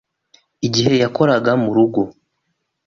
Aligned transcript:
igihe 0.67 0.93
yakoreraga 1.03 1.51
mu 1.63 1.69
rugo, 1.75 2.01